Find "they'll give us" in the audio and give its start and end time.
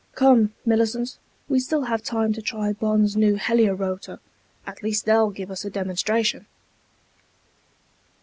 5.05-5.63